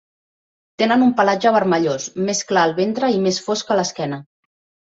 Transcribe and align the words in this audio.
Tenen 0.81 1.03
un 1.07 1.11
pelatge 1.19 1.51
vermellós, 1.57 2.09
més 2.31 2.43
clar 2.53 2.65
al 2.71 2.75
ventre 2.83 3.13
i 3.19 3.23
més 3.29 3.41
fosc 3.49 3.71
a 3.77 3.81
l'esquena. 3.83 4.21